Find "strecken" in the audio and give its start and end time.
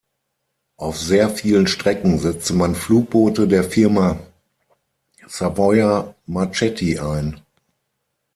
1.67-2.17